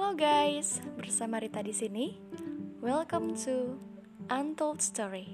Halo 0.00 0.16
guys, 0.16 0.80
bersama 0.96 1.36
Rita 1.36 1.60
di 1.60 1.76
sini. 1.76 2.16
Welcome 2.80 3.36
to 3.44 3.76
Untold 4.32 4.80
Story. 4.80 5.28